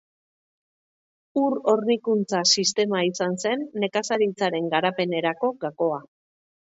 Ur 1.41 1.55
hornikuntza 1.73 2.41
sistema 2.61 3.03
izan 3.09 3.37
zen 3.47 3.63
nekazaritzaren 3.85 4.75
garapenerako 4.75 5.53
gakoa. 5.67 6.01